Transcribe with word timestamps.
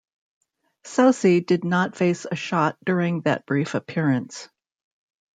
Soucy 0.83 1.45
did 1.45 1.63
not 1.63 1.95
face 1.95 2.25
a 2.25 2.35
shot 2.35 2.75
during 2.83 3.21
that 3.21 3.45
brief 3.45 3.75
appearance. 3.75 4.49